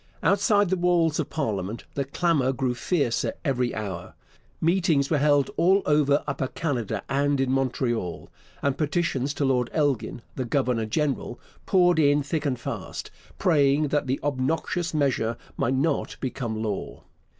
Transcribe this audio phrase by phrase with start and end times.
[0.23, 4.15] Outside the walls of parliament the clamour grew fiercer every hour.
[4.59, 8.27] Meetings were held all over Upper Canada and in Montreal,
[8.63, 14.07] and petitions to Lord Elgin, the governor general, poured in thick and fast, praying that
[14.07, 17.03] the obnoxious measure might not become law.